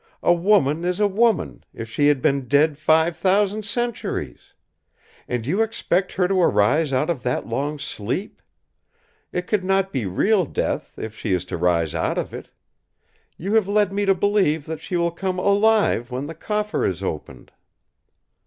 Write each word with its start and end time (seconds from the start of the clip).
A 0.23 0.33
woman 0.33 0.83
is 0.83 0.99
a 0.99 1.05
woman, 1.07 1.63
if 1.75 1.87
she 1.87 2.07
had 2.07 2.23
been 2.23 2.47
dead 2.47 2.75
five 2.79 3.15
thousand 3.15 3.65
centuries! 3.67 4.53
And 5.27 5.45
you 5.45 5.61
expect 5.61 6.13
her 6.13 6.27
to 6.27 6.41
arise 6.41 6.91
out 6.91 7.11
of 7.11 7.21
that 7.21 7.45
long 7.45 7.77
sleep! 7.77 8.41
It 9.31 9.45
could 9.45 9.63
not 9.63 9.93
be 9.93 10.07
real 10.07 10.45
death, 10.45 10.97
if 10.97 11.15
she 11.15 11.33
is 11.33 11.45
to 11.45 11.55
rise 11.57 11.93
out 11.93 12.17
of 12.17 12.33
it! 12.33 12.49
You 13.37 13.53
have 13.53 13.67
led 13.67 13.93
me 13.93 14.05
to 14.05 14.15
believe 14.15 14.65
that 14.65 14.81
she 14.81 14.95
will 14.97 15.11
come 15.11 15.37
alive 15.37 16.09
when 16.09 16.25
the 16.25 16.33
Coffer 16.33 16.83
is 16.83 17.03
opened!" 17.03 17.51